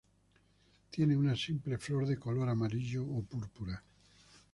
[0.89, 3.83] Tiene una simple flor de color amarillo o púrpura.